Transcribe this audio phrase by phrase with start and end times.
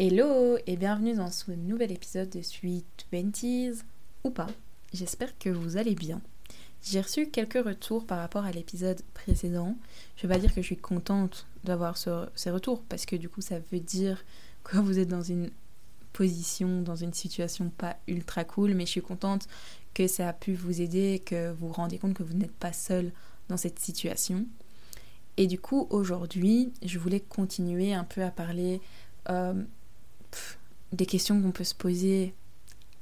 [0.00, 3.82] Hello et bienvenue dans ce nouvel épisode de Sweet Twenties
[4.22, 4.46] ou pas.
[4.92, 6.20] J'espère que vous allez bien.
[6.84, 9.76] J'ai reçu quelques retours par rapport à l'épisode précédent.
[10.14, 13.40] Je vais pas dire que je suis contente d'avoir ces retours parce que du coup
[13.40, 14.24] ça veut dire
[14.62, 15.50] que vous êtes dans une
[16.12, 19.48] position, dans une situation pas ultra cool, mais je suis contente
[19.94, 22.72] que ça a pu vous aider, que vous vous rendez compte que vous n'êtes pas
[22.72, 23.10] seul
[23.48, 24.46] dans cette situation.
[25.38, 28.80] Et du coup aujourd'hui je voulais continuer un peu à parler
[29.28, 29.54] euh,
[30.92, 32.34] des questions qu'on peut se poser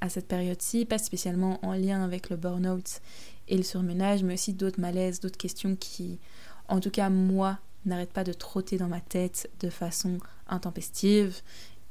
[0.01, 3.01] à cette période-ci, pas spécialement en lien avec le burn-out
[3.47, 6.19] et le surmenage, mais aussi d'autres malaises, d'autres questions qui,
[6.67, 11.41] en tout cas moi, n'arrêtent pas de trotter dans ma tête de façon intempestive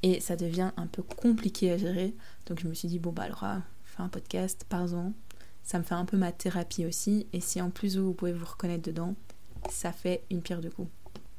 [0.03, 2.15] et ça devient un peu compliqué à gérer.
[2.47, 5.13] Donc je me suis dit, bon bah ah, fais un podcast, par-en.
[5.63, 8.33] Ça me fait un peu ma thérapie aussi et si en plus vous, vous pouvez
[8.33, 9.17] vous reconnaître dedans,
[9.71, 10.89] ça fait une pierre de coups.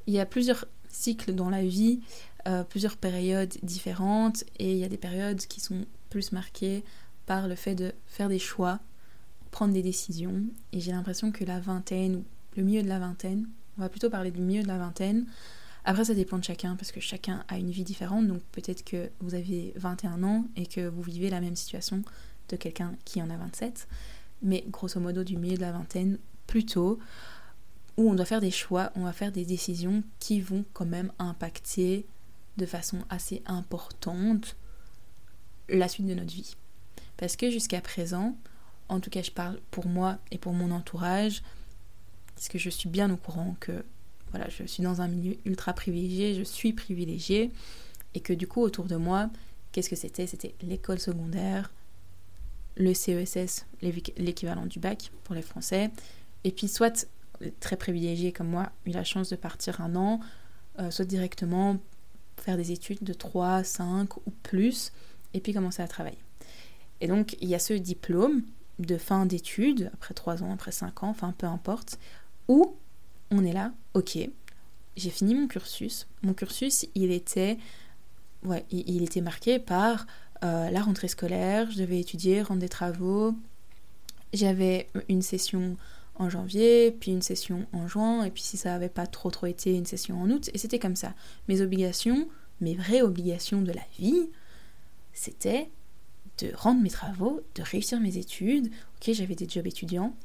[0.05, 2.01] Il y a plusieurs cycles dans la vie
[2.47, 6.83] euh, plusieurs périodes différentes et il y a des périodes qui sont plus marquées
[7.25, 8.79] par le fait de faire des choix,
[9.51, 10.43] prendre des décisions.
[10.71, 14.09] Et j'ai l'impression que la vingtaine ou le milieu de la vingtaine, on va plutôt
[14.09, 15.25] parler du milieu de la vingtaine.
[15.83, 18.27] Après, ça dépend de chacun parce que chacun a une vie différente.
[18.27, 22.01] Donc peut-être que vous avez 21 ans et que vous vivez la même situation
[22.49, 23.87] de quelqu'un qui en a 27.
[24.41, 26.99] Mais grosso modo, du milieu de la vingtaine, plutôt,
[27.97, 31.11] où on doit faire des choix, on va faire des décisions qui vont quand même
[31.19, 32.05] impacter
[32.57, 34.55] de façon assez importante
[35.69, 36.55] la suite de notre vie.
[37.17, 38.37] Parce que jusqu'à présent,
[38.89, 41.43] en tout cas je parle pour moi et pour mon entourage,
[42.35, 43.83] parce que je suis bien au courant que
[44.31, 47.51] voilà, je suis dans un milieu ultra privilégié, je suis privilégiée,
[48.13, 49.29] et que du coup autour de moi,
[49.71, 50.27] qu'est-ce que c'était?
[50.27, 51.71] C'était l'école secondaire,
[52.75, 55.91] le CESS, l'équivalent du bac pour les Français,
[56.43, 57.07] et puis soit
[57.59, 60.19] très privilégié comme moi, eu la chance de partir un an,
[60.79, 61.77] euh, soit directement
[62.41, 64.91] faire des études de 3, 5 ou plus,
[65.33, 66.17] et puis commencer à travailler.
[67.01, 68.43] Et donc, il y a ce diplôme
[68.79, 71.99] de fin d'études, après 3 ans, après 5 ans, enfin peu importe,
[72.47, 72.75] où
[73.31, 74.17] on est là, ok,
[74.95, 76.07] j'ai fini mon cursus.
[76.23, 77.57] Mon cursus, il était,
[78.71, 80.07] il, était marqué par
[80.43, 83.33] euh, la rentrée scolaire, je devais étudier, rendre des travaux,
[84.33, 85.77] j'avais une session
[86.19, 89.45] en janvier, puis une session en juin, et puis si ça n'avait pas trop trop
[89.45, 91.13] été, une session en août, et c'était comme ça.
[91.47, 92.27] Mes obligations,
[92.61, 94.29] mes vraies obligations de la vie,
[95.13, 95.69] c'était
[96.39, 98.67] de rendre mes travaux, de réussir mes études.
[98.97, 100.15] Ok, j'avais des jobs étudiants.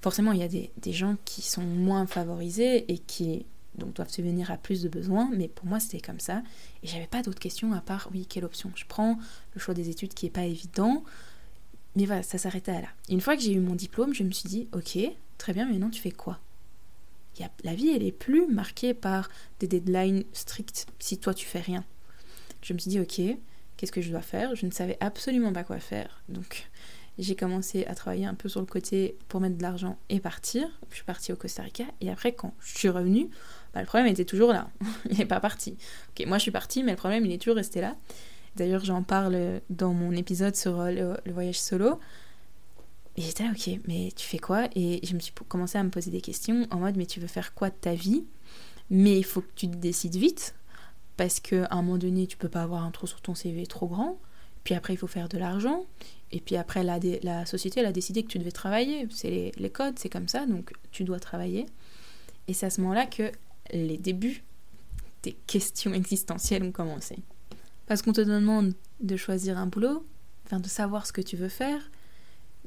[0.00, 3.44] Forcément, il y a des, gens qui sont moins favorisés et qui
[3.74, 6.42] donc doivent se venir à plus de besoins, mais pour moi c'était comme ça.
[6.82, 9.18] Et j'avais pas d'autres questions à part, oui, quelle option je prends,
[9.54, 11.04] le choix des études qui est pas évident.
[11.96, 12.88] Mais voilà, ça s'arrêtait à là.
[13.08, 14.98] Une fois que j'ai eu mon diplôme, je me suis dit, ok,
[15.38, 16.38] Très bien, mais non, tu fais quoi?
[17.64, 19.28] La vie, elle est plus marquée par
[19.60, 21.84] des deadlines strictes si toi tu fais rien.
[22.62, 23.20] Je me suis dit, ok,
[23.76, 24.56] qu'est-ce que je dois faire?
[24.56, 26.22] Je ne savais absolument pas quoi faire.
[26.28, 26.68] Donc,
[27.18, 30.68] j'ai commencé à travailler un peu sur le côté pour mettre de l'argent et partir.
[30.90, 33.28] Je suis partie au Costa Rica et après, quand je suis revenue,
[33.72, 34.68] bah, le problème était toujours là.
[35.10, 35.76] il n'est pas parti.
[36.10, 37.96] Ok, moi je suis partie, mais le problème il est toujours resté là.
[38.56, 42.00] D'ailleurs, j'en parle dans mon épisode sur le voyage solo.
[43.18, 44.68] Et j'étais ok, mais tu fais quoi?
[44.76, 47.26] Et je me suis commencé à me poser des questions en mode, mais tu veux
[47.26, 48.24] faire quoi de ta vie?
[48.90, 50.54] Mais il faut que tu te décides vite,
[51.16, 53.88] parce qu'à un moment donné, tu peux pas avoir un trou sur ton CV trop
[53.88, 54.20] grand.
[54.62, 55.84] Puis après, il faut faire de l'argent.
[56.30, 59.08] Et puis après, la, la société, elle a décidé que tu devais travailler.
[59.10, 61.66] C'est les, les codes, c'est comme ça, donc tu dois travailler.
[62.46, 63.32] Et c'est à ce moment-là que
[63.72, 64.44] les débuts
[65.24, 67.18] des questions existentielles ont commencé.
[67.88, 70.06] Parce qu'on te demande de choisir un boulot,
[70.46, 71.90] enfin de savoir ce que tu veux faire,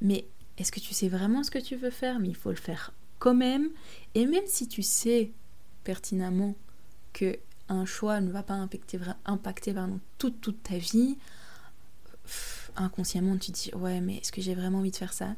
[0.02, 0.26] mais
[0.62, 2.20] est-ce que tu sais vraiment ce que tu veux faire?
[2.20, 3.70] Mais il faut le faire quand même.
[4.16, 5.32] Et même si tu sais
[5.84, 6.56] pertinemment
[7.14, 7.38] que
[7.70, 9.74] un choix ne va pas impacter, impacter
[10.18, 11.18] toute, ta vie,
[12.76, 15.36] inconsciemment tu te dis ouais mais est-ce que j'ai vraiment envie de faire ça?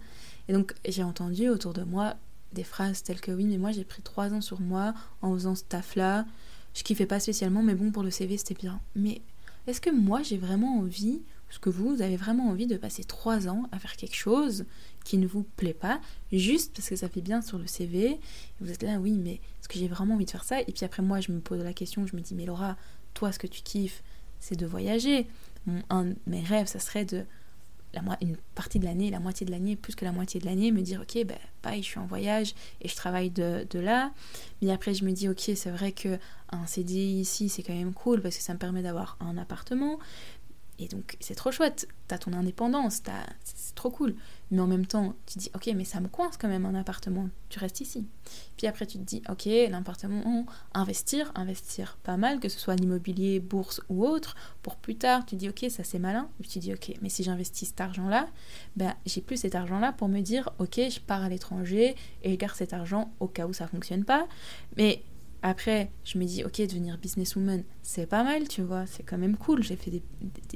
[0.47, 2.15] Et donc j'ai entendu autour de moi
[2.53, 5.55] des phrases telles que oui mais moi j'ai pris trois ans sur moi en faisant
[5.55, 6.25] ce taf là,
[6.73, 8.79] je kiffais pas spécialement mais bon pour le CV c'était bien.
[8.95, 9.21] Mais
[9.67, 11.21] est-ce que moi j'ai vraiment envie
[11.53, 14.65] est-ce que vous, avez vraiment envie de passer trois ans à faire quelque chose
[15.05, 16.01] qui ne vous plaît pas,
[16.31, 18.19] juste parce que ça fait bien sur le CV,
[18.59, 20.61] vous êtes là, oui, mais est-ce que j'ai vraiment envie de faire ça?
[20.61, 22.75] Et puis après, moi, je me pose la question, je me dis, mais Laura,
[23.13, 24.01] toi, ce que tu kiffes,
[24.39, 25.27] c'est de voyager.
[25.91, 27.23] un de mes rêves, ça serait de
[27.93, 30.71] la une partie de l'année, la moitié de l'année, plus que la moitié de l'année,
[30.71, 34.11] me dire ok, ben pareil, je suis en voyage et je travaille de, de là.
[34.61, 36.17] Mais après, je me dis ok, c'est vrai que
[36.49, 39.99] un CDI ici, c'est quand même cool parce que ça me permet d'avoir un appartement.
[40.79, 41.87] Et donc, c'est trop chouette.
[42.07, 43.01] T'as ton indépendance,
[43.43, 44.15] c'est trop cool.
[44.51, 47.29] Mais en même temps, tu dis, ok, mais ça me coince quand même un appartement.
[47.49, 48.05] Tu restes ici.
[48.57, 53.39] Puis après, tu te dis, ok, l'appartement, investir, investir pas mal, que ce soit l'immobilier,
[53.39, 54.35] bourse ou autre.
[54.61, 56.27] Pour plus tard, tu dis, ok, ça c'est malin.
[56.47, 58.27] Tu dis, ok, mais si j'investis cet argent-là,
[58.75, 62.35] ben, j'ai plus cet argent-là pour me dire, ok, je pars à l'étranger et je
[62.35, 64.27] garde cet argent au cas où ça fonctionne pas.
[64.75, 65.03] Mais
[65.45, 69.35] après, je me dis, ok, devenir businesswoman, c'est pas mal, tu vois, c'est quand même
[69.35, 69.61] cool.
[69.61, 70.01] J'ai fait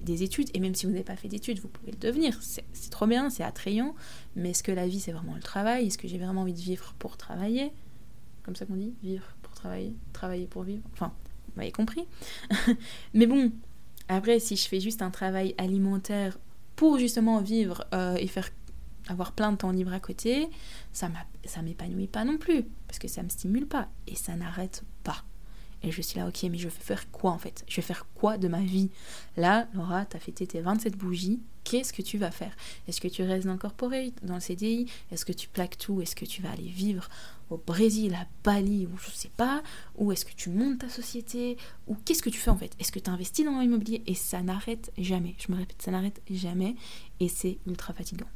[0.02, 2.40] des, études, et même si vous n'avez pas fait d'études, vous pouvez le devenir.
[2.42, 3.96] C'est trop bien, c'est attrayant.
[4.38, 5.88] Mais est-ce que la vie, c'est vraiment le travail?
[5.88, 7.74] Est-ce que j'ai vraiment envie de vivre pour travailler?
[8.44, 10.84] Comme ça qu'on dit Vivre pour travailler, travailler pour vivre.
[10.94, 11.12] Enfin,
[11.48, 12.08] vous m'avez compris.
[13.14, 13.52] mais bon,
[14.08, 16.40] après, si je fais juste un travail alimentaire
[16.78, 18.52] pour justement vivre euh, et faire
[19.10, 20.50] avoir plein de temps libre à côté,
[20.94, 21.10] ça
[21.62, 25.24] m'épanouit pas non plus, parce que ça me stimule pas, et ça n'arrête pas.
[25.84, 27.64] Et je suis là, ok, mais je vais faire quoi en fait?
[27.68, 28.90] Je vais faire quoi de ma vie?
[29.36, 32.56] Là, Laura, t'as fêté tes 27 bougies, qu'est-ce que tu vas faire?
[32.88, 33.58] Est-ce que tu restes dans
[34.24, 36.02] dans le CDI Est-ce que tu plaques tout?
[36.02, 37.10] Est-ce que tu vas aller vivre
[37.50, 39.64] au Brésil, à Bali, ou je sais pas
[39.98, 41.58] Ou est-ce que tu montes ta société
[41.88, 42.74] Ou qu'est-ce que tu fais en fait?
[42.80, 44.04] Est-ce que tu investis dans l'immobilier?
[44.06, 45.36] Et ça n'arrête jamais.
[45.40, 46.76] Je me répète, ça n'arrête jamais.
[47.20, 48.28] Et c'est ultra fatigant.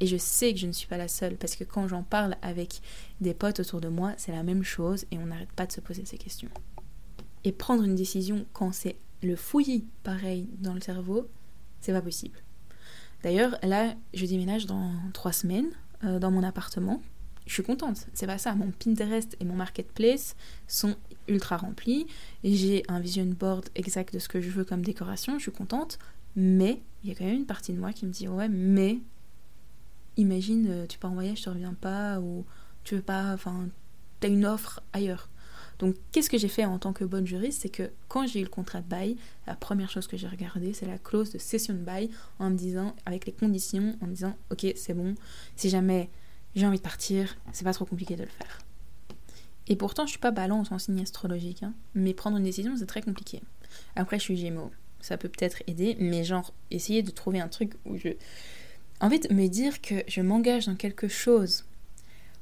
[0.00, 2.36] Et je sais que je ne suis pas la seule parce que quand j'en parle
[2.42, 2.80] avec
[3.20, 5.80] des potes autour de moi, c'est la même chose et on n'arrête pas de se
[5.80, 6.50] poser ces questions.
[7.44, 11.28] Et prendre une décision quand c'est le fouillis pareil dans le cerveau,
[11.80, 12.38] c'est pas possible.
[13.22, 15.70] D'ailleurs, là, je déménage dans trois semaines
[16.04, 17.02] euh, dans mon appartement.
[17.48, 18.54] Je suis contente, c'est pas ça.
[18.54, 20.36] Mon Pinterest et mon Marketplace
[20.66, 20.96] sont
[21.28, 22.06] ultra remplis.
[22.44, 25.98] J'ai un vision board exact de ce que je veux comme décoration, je suis contente.
[26.36, 28.98] Mais il y a quand même une partie de moi qui me dit Ouais, mais
[30.18, 32.44] imagine, euh, tu pars en voyage, tu reviens pas, ou
[32.84, 33.68] tu veux pas, enfin,
[34.20, 35.30] t'as une offre ailleurs.
[35.78, 37.62] Donc, qu'est-ce que j'ai fait en tant que bonne juriste?
[37.62, 39.16] C'est que quand j'ai eu le contrat de bail,
[39.46, 42.10] la première chose que j'ai regardé, c'est la clause de cession de bail
[42.40, 45.14] en me disant, avec les conditions, en me disant, ok, c'est bon,
[45.56, 46.10] si jamais
[46.58, 48.58] j'ai envie de partir, c'est pas trop compliqué de le faire.
[49.66, 52.86] Et pourtant, je suis pas balance en signe astrologique, hein, mais prendre une décision, c'est
[52.86, 53.42] très compliqué.
[53.96, 54.70] Après, je suis Gémeaux,
[55.00, 58.10] ça peut peut-être aider, mais genre, essayer de trouver un truc où je
[59.00, 61.64] en fait, me dire que je m'engage dans quelque chose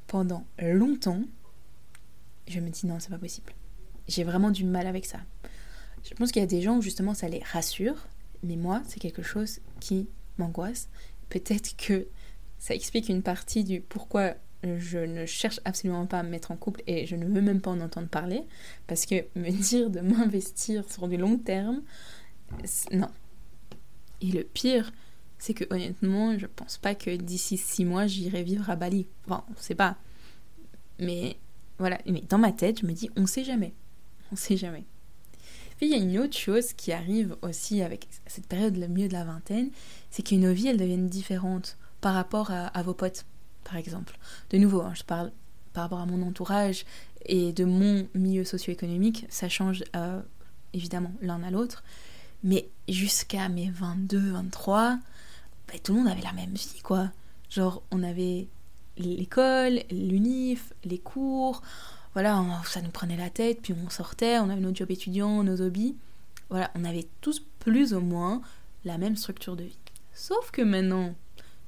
[0.06, 1.22] pendant longtemps,
[2.48, 3.52] je me dis non, c'est pas possible.
[4.08, 5.18] J'ai vraiment du mal avec ça.
[6.02, 8.06] Je pense qu'il y a des gens où justement ça les rassure,
[8.42, 10.08] mais moi, c'est quelque chose qui
[10.38, 10.88] m'angoisse.
[11.28, 12.06] Peut-être que
[12.58, 16.56] ça explique une partie du pourquoi je ne cherche absolument pas à me mettre en
[16.56, 18.42] couple et je ne veux même pas en entendre parler,
[18.86, 21.82] parce que me dire de m'investir sur du long terme,
[22.92, 23.08] non.
[24.20, 24.92] Et le pire,
[25.38, 29.06] c'est que honnêtement, je pense pas que d'ici six mois, j'irai vivre à Bali.
[29.26, 29.96] Enfin, on sait pas.
[30.98, 31.36] Mais
[31.78, 33.74] voilà, mais dans ma tête, je me dis, on sait jamais.
[34.32, 34.84] On sait jamais.
[35.76, 39.08] Puis il y a une autre chose qui arrive aussi avec cette période, le milieu
[39.08, 39.70] de la vingtaine,
[40.10, 43.26] c'est que nos vies, elles deviennent différentes par rapport à, vos potes,
[43.64, 44.18] par exemple.
[44.50, 45.32] De nouveau, hein, je parle
[45.72, 46.84] par rapport à mon entourage
[47.26, 50.20] et de mon milieu socio-économique, ça change euh,
[50.72, 51.82] évidemment l'un à l'autre.
[52.44, 54.98] Mais jusqu'à mes 22, 23,
[55.68, 57.10] bah, tout le monde avait la même vie, quoi.
[57.50, 58.48] Genre, on avait
[58.96, 61.62] l'école, l'unif, les cours,
[62.14, 65.60] voilà, ça nous prenait la tête, puis on sortait, on avait nos jobs étudiants, nos
[65.60, 65.96] hobbies.
[66.48, 68.40] Voilà, on avait tous plus ou moins
[68.86, 69.78] la même structure de vie.
[70.14, 71.14] Sauf que maintenant,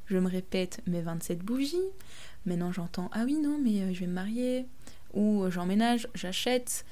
[0.08, 1.76] je me répète mes 27 bougies,
[2.46, 4.66] maintenant j'entends ah oui non mais euh, je vais me marier
[5.14, 6.84] ou euh, j'emménage, j'achète,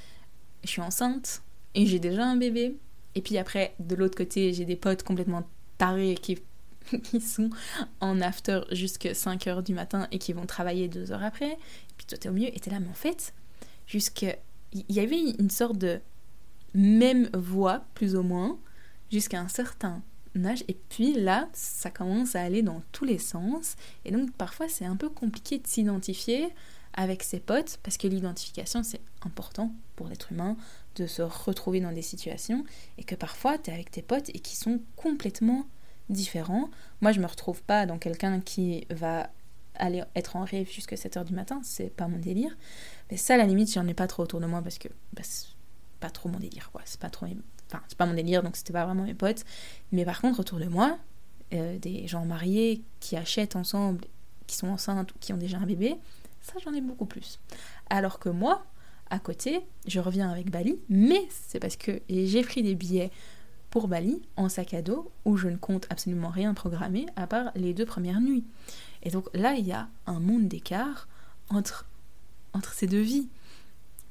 [0.65, 1.43] je suis enceinte
[1.75, 2.77] et j'ai déjà un bébé.
[3.15, 5.49] Et puis après, de l'autre côté, j'ai des potes complètement
[5.79, 6.39] tarés qui
[7.03, 7.51] qui sont
[8.01, 11.53] en after jusqu'à 5 heures du matin et qui vont travailler deux heures après.
[11.53, 13.35] Et puis toi, t'es au milieu et t'es là, mais en fait,
[13.87, 14.37] jusqu'à.
[14.73, 16.01] Il y avait une sorte de
[16.75, 18.59] même voix, plus ou moins,
[19.11, 20.03] jusqu'à un certain
[20.69, 23.77] Et puis là, ça commence à aller dans tous les sens.
[24.05, 26.49] Et donc, parfois, c'est un peu compliqué de s'identifier
[26.95, 30.57] avec ses potes parce que l'identification, c'est important pour l'être humain
[30.97, 32.65] de se retrouver dans des situations
[32.99, 35.67] et que parfois, tu es avec tes potes et qui sont complètement
[36.09, 36.71] différent.
[37.01, 39.31] Moi, je me retrouve pas dans quelqu'un qui va
[39.75, 42.57] aller être en rêve jusqu'à 7h du matin, c'est pas mon délire.
[43.11, 45.23] Mais ça, à la limite, j'en ai pas trop autour de moi parce que bah,
[46.01, 46.81] pas trop mon délire, quoi.
[46.87, 47.27] C'est pas trop.
[47.69, 49.45] Enfin, c'est pas mon délire, donc c'était pas vraiment mes potes.
[49.93, 50.99] Mais par contre, autour de moi,
[51.53, 54.05] euh, des gens mariés qui achètent ensemble,
[54.47, 55.97] qui sont enceintes ou qui ont déjà un bébé,
[56.41, 57.41] ça, j'en ai beaucoup plus.
[57.91, 58.65] Alors que moi,
[59.11, 63.11] à côté, je reviens avec Bali, mais c'est parce que j'ai pris des billets
[63.71, 67.51] pour Bali en sac à dos où je ne compte absolument rien programmer à part
[67.55, 68.45] les deux premières nuits.
[69.03, 71.09] Et donc là, il y a un monde d'écart
[71.49, 71.87] entre,
[72.53, 73.29] entre ces deux vies.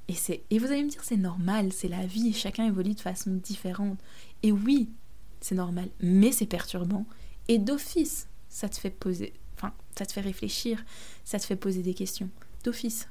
[0.07, 0.15] Et,
[0.49, 3.99] et vous allez me dire, c'est normal, c'est la vie, chacun évolue de façon différente.
[4.43, 4.89] Et oui,
[5.41, 7.05] c'est normal, mais c'est perturbant.
[7.47, 10.83] Et d'office, ça te fait poser, enfin, ça te fait réfléchir,
[11.23, 12.29] ça te fait poser des questions.
[12.63, 13.07] D'office.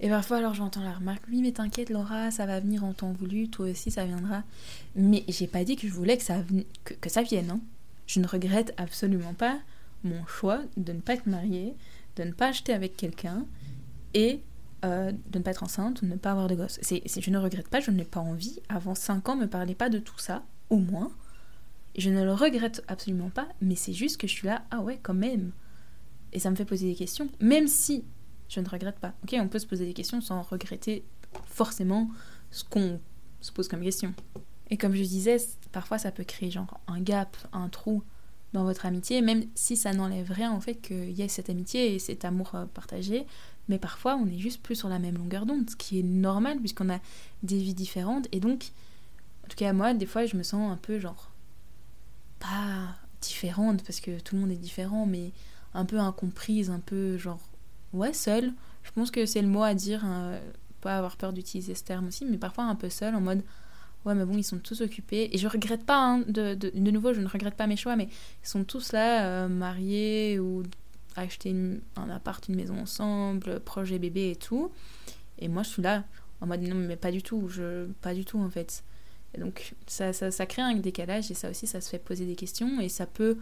[0.00, 3.12] Et parfois, alors j'entends la remarque, oui, mais t'inquiète, Laura, ça va venir en temps
[3.12, 4.42] voulu, toi aussi, ça viendra.
[4.96, 6.42] Mais j'ai pas dit que je voulais que ça,
[6.84, 7.50] que, ça vienne.
[7.50, 7.60] Hein.
[8.06, 9.60] Je ne regrette absolument pas
[10.02, 11.74] mon choix de ne pas être mariée,
[12.16, 13.46] de ne pas acheter avec quelqu'un
[14.14, 14.40] et
[14.84, 16.78] euh, de ne pas être enceinte, de ne pas avoir de gosse.
[16.82, 18.60] C'est, je ne regrette pas, je n'ai pas envie.
[18.68, 21.12] Avant 5 ans, me parlez pas de tout ça, au moins.
[21.96, 24.98] Je ne le regrette absolument pas, mais c'est juste que je suis là, ah ouais,
[25.02, 25.52] quand même.
[26.32, 28.04] Et ça me fait poser des questions, même si
[28.48, 29.14] je ne regrette pas.
[29.22, 31.04] Ok, on peut se poser des questions sans regretter
[31.46, 32.10] forcément
[32.50, 33.00] ce qu'on
[33.40, 34.14] se pose comme question.
[34.70, 35.36] Et comme je disais,
[35.70, 38.02] parfois ça peut créer genre un gap, un trou
[38.52, 41.94] dans votre amitié, même si ça n'enlève rien au fait qu'il y ait cette amitié
[41.94, 43.26] et cet amour euh, partagé.
[43.68, 46.58] Mais parfois, on est juste plus sur la même longueur d'onde, ce qui est normal
[46.58, 46.98] puisqu'on a
[47.42, 48.26] des vies différentes.
[48.32, 48.72] Et donc,
[49.44, 51.30] en tout cas, moi, des fois, je me sens un peu genre
[52.40, 55.32] pas différente parce que tout le monde est différent, mais
[55.74, 57.40] un peu incomprise, un peu genre
[57.92, 58.52] ouais, seule.
[58.82, 60.38] Je pense que c'est le mot à dire, hein,
[60.80, 63.42] pas avoir peur d'utiliser ce terme aussi, mais parfois un peu seule en mode
[64.04, 66.56] ouais mais bon ils sont tous occupés et je regrette pas hein, de,
[66.90, 68.08] nouveau je ne regrette pas mes choix mais
[68.42, 70.62] ils sont tous là euh, mariés ou
[71.16, 71.54] acheter
[71.96, 74.70] un appart une maison ensemble projet bébé et tout
[75.38, 76.04] et moi je suis là
[76.40, 78.82] en mode non mais pas du tout je pas du tout en fait
[79.34, 82.34] et donc ça, ça, crée un décalage et ça aussi ça se fait poser des
[82.34, 83.38] questions et ça peut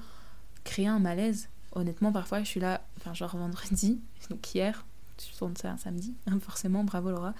[0.64, 4.00] créer un malaise honnêtement parfois je suis là enfin genre vendredi
[4.30, 4.84] donc hier
[5.20, 7.34] je tourne ça un samedi forcément bravo Laura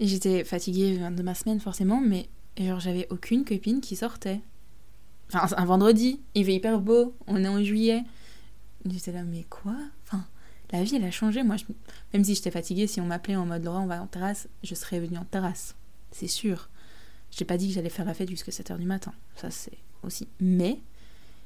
[0.00, 2.28] j'étais fatiguée de ma semaine forcément mais
[2.62, 4.40] genre, j'avais aucune copine qui sortait.
[5.32, 8.04] Enfin, un vendredi, il fait hyper beau, on est en juillet.
[8.86, 9.76] J'étais là, mais quoi?
[10.04, 10.24] Enfin,
[10.70, 11.42] la vie, elle a changé.
[11.42, 11.56] Moi,
[12.12, 14.74] même si j'étais fatiguée, si on m'appelait en mode Laura, on va en terrasse, je
[14.74, 15.74] serais venue en terrasse.
[16.10, 16.68] C'est sûr.
[17.30, 19.12] J'ai pas dit que j'allais faire la fête jusqu'à 7h du matin.
[19.36, 20.28] Ça, c'est aussi.
[20.40, 20.80] Mais,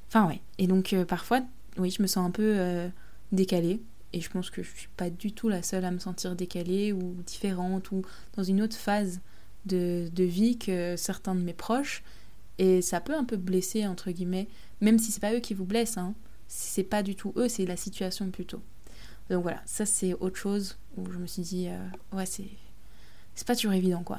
[0.09, 0.41] enfin, ouais.
[0.59, 1.41] Et donc, euh, parfois,
[1.79, 2.89] oui, je me sens un peu euh,
[3.33, 3.81] décalée.
[4.13, 6.93] Et je pense que je suis pas du tout la seule à me sentir décalée
[6.93, 8.03] ou différente ou
[8.37, 9.21] dans une autre phase
[9.67, 12.03] de, vie que certains de mes proches.
[12.59, 14.49] Et ça peut un peu blesser, entre guillemets,
[14.81, 16.15] même si c'est pas eux qui vous blessent, hein.
[16.49, 18.61] C'est pas du tout eux, c'est la situation plutôt.
[19.31, 22.49] Donc voilà, ça c'est autre chose où je me suis dit, euh, ouais, c'est,
[23.35, 24.19] c'est pas toujours évident quoi.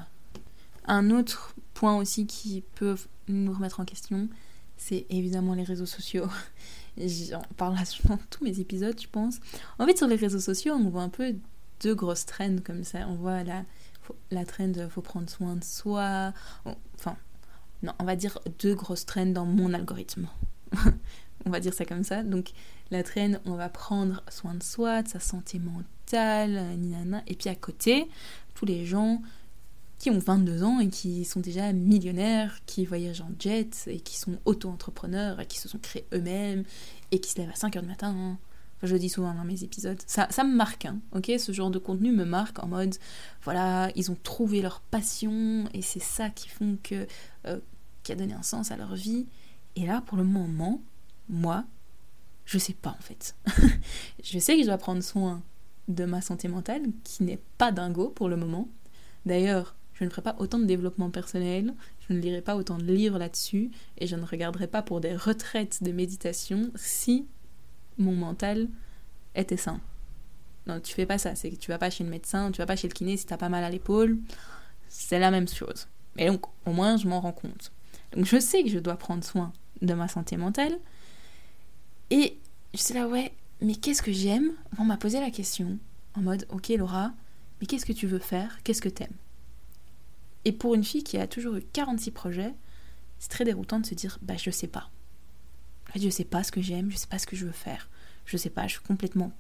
[0.86, 2.96] Un autre point aussi qui peut
[3.28, 4.30] nous remettre en question,
[4.78, 6.28] c'est évidemment les réseaux sociaux.
[6.98, 9.40] J'en parle dans tous mes épisodes, je pense.
[9.78, 11.36] En fait, sur les réseaux sociaux, on voit un peu
[11.82, 13.08] deux grosses traînes comme ça.
[13.08, 13.64] On voit la
[14.32, 16.34] la trend, faut prendre soin de soi.
[16.96, 17.16] Enfin,
[17.84, 20.28] non, on va dire deux grosses trends dans mon algorithme.
[21.46, 22.24] on va dire ça comme ça.
[22.24, 22.52] Donc,
[22.92, 26.78] la trend, on va prendre soin de soi, de sa santé mentale,
[27.28, 28.08] et puis à côté,
[28.56, 29.22] tous les gens
[30.00, 34.18] qui ont 22 ans et qui sont déjà millionnaires, qui voyagent en jet et qui
[34.18, 36.64] sont auto-entrepreneurs, et qui se sont créés eux-mêmes
[37.12, 38.38] et qui se lèvent à 5 h du matin
[38.84, 41.32] je le dis souvent dans mes épisodes, ça, ça me marque, hein, ok?
[41.38, 42.96] Ce genre de contenu me marque en mode,
[43.44, 47.08] voilà, ils ont trouvé leur passion et c'est ça qui font que,
[47.46, 47.60] euh,
[48.04, 49.28] qui a donné un sens à leur vie.
[49.76, 50.82] Et là, pour le moment,
[51.30, 51.66] moi,
[52.46, 53.36] je sais pas en fait.
[54.24, 55.42] je sais que je dois prendre soin
[55.88, 58.68] de ma santé mentale, qui n'est pas dingo pour le moment.
[59.26, 61.74] D'ailleurs, je ne ferai pas autant de développement personnel,
[62.08, 65.16] je ne lirai pas autant de livres là-dessus, et je ne regarderai pas pour des
[65.16, 67.28] retraites de méditation si
[67.98, 68.70] mon mental
[69.36, 69.82] était sain.
[70.68, 71.36] Non, tu fais pas ça.
[71.36, 73.26] C'est que tu vas pas chez le médecin, tu vas pas chez le kiné si
[73.26, 74.20] t'as pas mal à l'épaule.
[74.88, 75.88] C'est la même chose.
[76.18, 77.72] Et donc, au moins, je m'en rends compte.
[78.16, 80.78] Donc, je sais que je dois prendre soin de ma santé mentale.
[82.10, 82.38] Et
[82.74, 84.52] je suis là, ouais, mais qu'est-ce que j'aime?
[84.78, 85.78] On m'a posé la question
[86.16, 87.14] en mode, ok, Laura,
[87.60, 88.60] mais qu'est-ce que tu veux faire?
[88.64, 89.16] Qu'est-ce que t'aimes?
[90.46, 92.54] Et pour une fille qui a toujours eu 46 projets,
[93.20, 94.90] c'est très déroutant de se dire, bah, je sais pas.
[95.96, 97.90] Je sais pas ce que j'aime, je sais pas ce que je veux faire.
[98.26, 99.32] Je sais pas, je suis complètement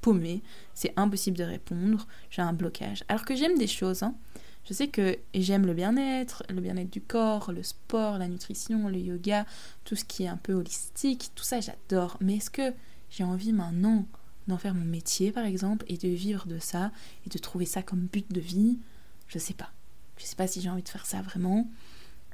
[0.00, 0.42] paumée.
[0.74, 2.06] C'est impossible de répondre.
[2.30, 3.04] J'ai un blocage.
[3.08, 4.02] Alors que j'aime des choses.
[4.02, 4.14] Hein.
[4.64, 8.98] Je sais que j'aime le bien-être, le bien-être du corps, le sport, la nutrition, le
[8.98, 9.46] yoga,
[9.84, 11.30] tout ce qui est un peu holistique.
[11.34, 12.16] Tout ça, j'adore.
[12.20, 12.72] Mais est-ce que
[13.10, 14.06] j'ai envie maintenant
[14.46, 16.92] d'en faire mon métier, par exemple, et de vivre de ça,
[17.26, 18.78] et de trouver ça comme but de vie?
[19.26, 19.72] Je sais pas.
[20.18, 21.68] Je sais pas si j'ai envie de faire ça vraiment.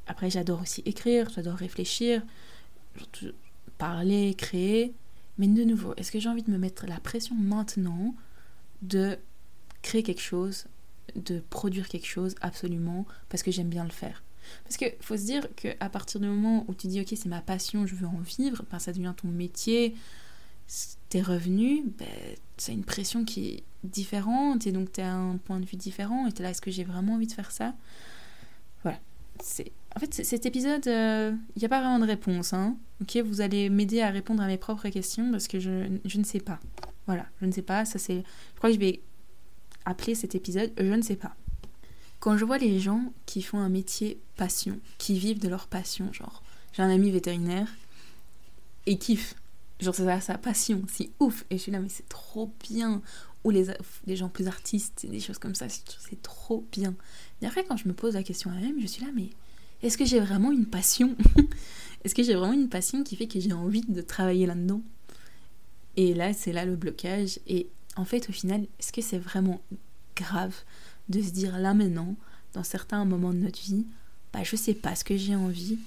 [0.06, 2.22] Après, j'adore aussi écrire, j'adore réfléchir
[3.78, 4.94] parler, créer.
[5.38, 8.14] Mais de nouveau, est-ce que j'ai envie de me mettre la pression maintenant
[8.82, 9.18] de
[9.82, 10.66] créer quelque chose,
[11.14, 14.22] de produire quelque chose absolument parce que j'aime bien le faire
[14.64, 17.40] Parce qu'il faut se dire qu'à partir du moment où tu dis ok c'est ma
[17.40, 19.94] passion, je veux en vivre, ben, ça devient ton métier,
[21.08, 22.06] tes revenus, ben,
[22.56, 26.26] c'est une pression qui est différente et donc tu as un point de vue différent
[26.26, 27.74] et tu es là est-ce que j'ai vraiment envie de faire ça?
[28.82, 28.98] Voilà,
[29.42, 32.52] c'est En fait, cet épisode, il euh, n'y a pas vraiment de réponse.
[32.52, 32.76] Hein.
[33.00, 36.24] Ok, vous allez m'aider à répondre à mes propres questions parce que je, je ne
[36.24, 36.58] sais pas.
[37.06, 37.84] Voilà, je ne sais pas.
[37.84, 38.18] Ça c'est.
[38.18, 39.00] Je crois que je vais
[39.86, 41.34] appeler cet épisode Je ne sais pas.
[42.20, 46.12] Quand je vois les gens qui font un métier passion, qui vivent de leur passion,
[46.12, 47.68] genre, j'ai un ami vétérinaire
[48.86, 49.34] et kiffe.
[49.80, 51.44] Genre, c'est sa passion, c'est ouf.
[51.50, 53.02] Et je suis là, mais c'est trop bien.
[53.44, 53.66] Ou les,
[54.16, 56.94] gens plus artistes, des choses comme ça, c'est trop bien.
[57.40, 59.28] Et après, quand je me pose la question à moi-même, je suis là, mais
[59.82, 61.14] est-ce que j'ai vraiment une passion?
[62.04, 64.80] Est-ce que j'ai vraiment une passion qui fait que j'ai envie de travailler là-dedans?
[65.96, 67.38] Et là, c'est là le blocage.
[67.46, 69.60] Et en fait, au final, est-ce que c'est vraiment
[70.14, 70.54] grave
[71.08, 72.16] de se dire là maintenant,
[72.52, 73.86] dans certains moments de notre vie,
[74.32, 75.78] bah je sais pas ce que j'ai envie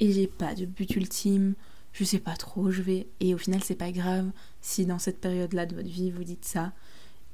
[0.00, 1.54] et j'ai pas de but ultime,
[1.92, 4.98] je sais pas trop où je vais et au final c'est pas grave si dans
[4.98, 6.72] cette période-là de votre vie vous dites ça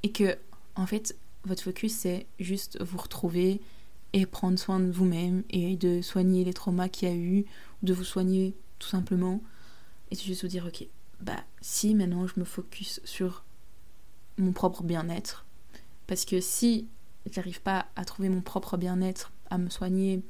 [0.02, 0.36] et que
[0.74, 3.60] en fait votre focus c'est juste vous retrouver
[4.12, 7.44] et prendre soin de vous-même et de soigner les traumas qu'il y a eu,
[7.82, 9.42] de vous soigner tout simplement
[10.10, 10.86] et juste vous dire ok
[11.20, 13.43] bah si maintenant je me focus sur
[14.38, 15.44] mon propre bien-être
[16.06, 16.88] parce que si
[17.30, 20.22] j'arrive pas à trouver mon propre bien-être, à me soigner,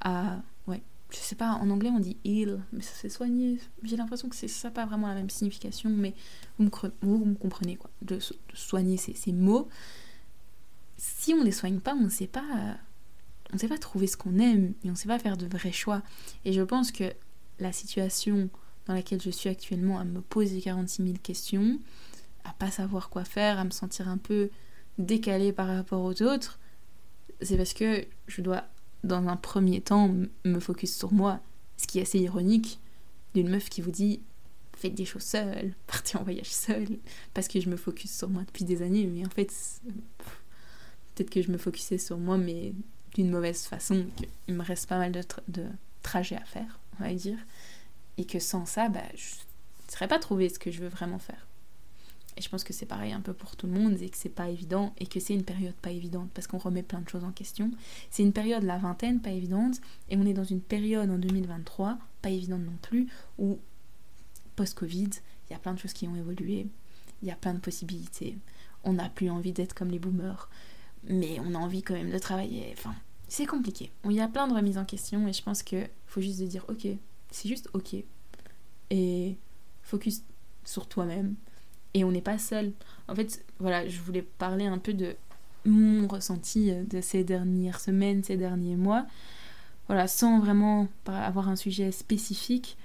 [0.00, 0.42] à.
[0.66, 3.58] Ouais, je sais pas, en anglais on dit heal, mais ça c'est soigner.
[3.82, 6.14] J'ai l'impression que c'est ça pas vraiment la même signification, mais
[6.58, 6.70] vous me,
[7.02, 8.18] vous, me comprenez quoi, de,
[8.52, 9.68] soigner ces, ces, mots.
[10.96, 12.76] Si on les soigne pas, on sait pas.
[13.52, 16.02] On sait pas trouver ce qu'on aime et on sait pas faire de vrais choix.
[16.44, 17.12] Et je pense que
[17.60, 18.50] la situation
[18.86, 21.78] dans laquelle je suis actuellement, à me poser 46 000 questions,
[22.48, 24.50] à pas savoir quoi faire, à me sentir un peu
[24.98, 26.58] décalé par rapport aux autres,
[27.42, 28.64] c'est parce que je dois,
[29.04, 31.40] dans un premier temps, me focus sur moi.
[31.76, 32.80] Ce qui est assez ironique
[33.34, 34.20] d'une meuf qui vous dit
[34.76, 36.98] faites des choses seule, partez en voyage seule,
[37.34, 39.52] parce que je me focus sur moi depuis des années, mais en fait,
[41.14, 42.72] peut-être que je me focusais sur moi, mais
[43.14, 44.06] d'une mauvaise façon,
[44.44, 45.64] qu'il me reste pas mal de, de
[46.02, 47.38] trajets à faire, on va dire,
[48.18, 49.34] et que sans ça, bah, je
[49.86, 51.46] ne serais pas trouvé ce que je veux vraiment faire.
[52.36, 54.28] Et je pense que c'est pareil un peu pour tout le monde et que c'est
[54.28, 57.24] pas évident et que c'est une période pas évidente parce qu'on remet plein de choses
[57.24, 57.70] en question.
[58.10, 61.98] C'est une période, la vingtaine, pas évidente et on est dans une période en 2023,
[62.20, 63.58] pas évidente non plus, où
[64.54, 65.10] post-Covid,
[65.48, 66.66] il y a plein de choses qui ont évolué,
[67.22, 68.36] il y a plein de possibilités.
[68.84, 70.50] On n'a plus envie d'être comme les boomers,
[71.04, 72.74] mais on a envie quand même de travailler.
[72.76, 72.94] Enfin,
[73.28, 73.90] c'est compliqué.
[74.04, 76.64] Il y a plein de remises en question et je pense qu'il faut juste dire
[76.68, 76.86] ok,
[77.30, 77.96] c'est juste ok.
[78.90, 79.36] Et
[79.82, 80.22] focus
[80.64, 81.34] sur toi-même
[81.96, 82.72] et on n'est pas seul.
[83.08, 85.16] En fait, voilà, je voulais parler un peu de
[85.64, 89.06] mon ressenti euh, de ces dernières semaines, ces derniers mois.
[89.86, 92.76] Voilà, sans vraiment avoir un sujet spécifique.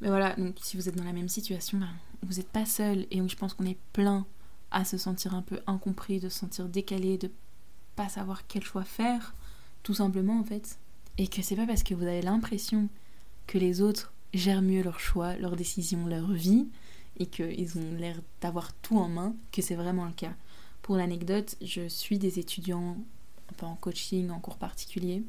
[0.00, 1.90] Mais voilà, donc si vous êtes dans la même situation, ben,
[2.22, 3.06] vous n'êtes pas seul.
[3.10, 4.24] Et donc je pense qu'on est plein
[4.70, 7.30] à se sentir un peu incompris, de se sentir décalé, de
[7.96, 9.34] pas savoir quel choix faire,
[9.82, 10.78] tout simplement en fait.
[11.18, 12.88] Et que c'est pas parce que vous avez l'impression
[13.46, 16.66] que les autres gèrent mieux leurs choix, leurs décisions, leur vie,
[17.18, 20.34] et qu'ils ont l'air d'avoir tout en main, que c'est vraiment le cas.
[20.82, 22.96] Pour l'anecdote, je suis des étudiants
[23.62, 25.22] en coaching, en cours particulier,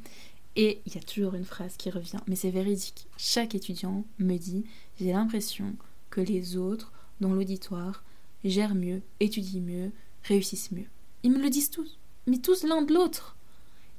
[0.56, 3.08] et il y a toujours une phrase qui revient, mais c'est véridique.
[3.18, 4.66] Chaque étudiant me dit
[5.00, 5.76] J'ai l'impression
[6.10, 8.04] que les autres, dans l'auditoire,
[8.44, 9.92] gèrent mieux, étudient mieux,
[10.24, 10.88] réussissent mieux.
[11.24, 13.36] Ils me le disent tous, mais tous l'un de l'autre.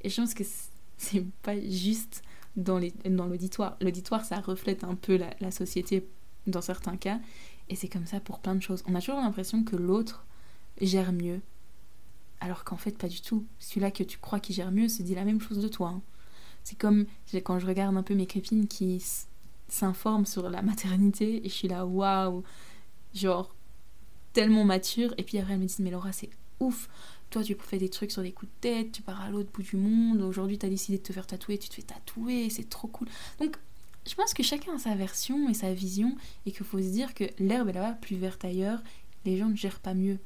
[0.03, 0.45] Et je pense que
[0.99, 2.23] c'est pas juste
[2.57, 3.77] dans l'auditoire.
[3.81, 6.07] L'auditoire, ça reflète un peu la société
[6.47, 7.21] dans certains cas,
[7.69, 8.83] et c'est comme ça pour plein de choses.
[8.87, 10.25] On a toujours l'impression que l'autre
[10.81, 11.41] gère mieux.
[12.41, 13.47] Alors qu'en fait, pas du tout.
[13.59, 15.89] Celui-là que tu crois qu'il gère mieux se dit la même chose de toi.
[15.89, 16.03] Hein.
[16.65, 17.07] C'est comme
[17.45, 19.03] quand je regarde un peu mes copines qui
[19.69, 22.43] s'informent sur la maternité et je suis là, waouh,
[23.15, 23.55] genre
[24.33, 25.15] tellement mature.
[25.19, 26.89] Et puis après, elles me disent, mais Laura, c'est ouf.
[27.31, 29.63] Toi, tu fais des trucs sur des coups de tête, tu pars à l'autre bout
[29.63, 30.21] du monde.
[30.21, 33.09] Aujourd'hui, tu as décidé de te faire tatouer, tu te fais tatouer, c'est trop cool.
[33.41, 33.57] Donc,
[34.07, 37.15] je pense que chacun a sa version et sa vision et qu'il faut se dire
[37.15, 38.83] que l'herbe est là-bas plus verte ailleurs,
[39.25, 40.19] les gens ne gèrent pas mieux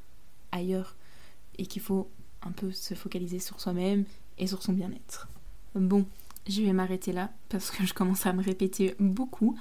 [0.52, 0.96] ailleurs
[1.58, 2.08] et qu'il faut
[2.42, 4.04] un peu se focaliser sur soi-même
[4.38, 5.28] et sur son bien-être.
[5.74, 6.06] Bon,
[6.48, 9.56] je vais m'arrêter là parce que je commence à me répéter beaucoup.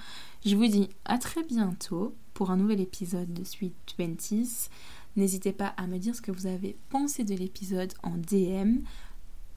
[0.46, 4.70] Je vous dis à très bientôt pour un nouvel épisode de Suite 20.
[5.16, 8.80] N'hésitez pas à me dire ce que vous avez pensé de l'épisode en DM,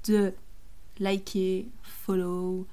[0.09, 0.33] de
[0.98, 2.66] liker, follow,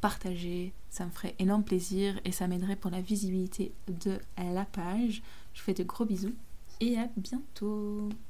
[0.00, 5.22] partager, ça me ferait énorme plaisir et ça m'aiderait pour la visibilité de la page.
[5.54, 6.34] Je vous fais de gros bisous
[6.80, 8.10] et à bientôt